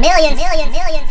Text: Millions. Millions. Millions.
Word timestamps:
Millions. 0.00 0.36
Millions. 0.36 0.70
Millions. 0.70 1.07